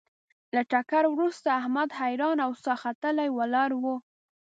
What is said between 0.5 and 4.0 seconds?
له ټکر ورسته احمد حیران او ساه ختلی ولاړ و.